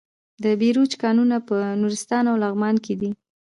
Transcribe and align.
د 0.43 0.45
بیروج 0.61 0.91
کانونه 1.03 1.37
په 1.47 1.55
نورستان 1.81 2.23
او 2.31 2.35
لغمان 2.43 2.75
کې 2.85 2.93
دي. 3.01 3.09